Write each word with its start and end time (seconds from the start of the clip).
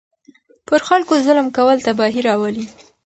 پر 0.67 0.79
خلکو 0.87 1.13
ظلم 1.25 1.47
کول 1.57 1.77
تباهي 1.85 2.21
راولي. 2.27 2.65